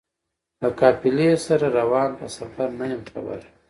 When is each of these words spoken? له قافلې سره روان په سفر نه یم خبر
له 0.61 0.69
قافلې 0.79 1.29
سره 1.45 1.67
روان 1.79 2.09
په 2.19 2.25
سفر 2.37 2.67
نه 2.79 2.85
یم 2.91 3.03
خبر 3.11 3.39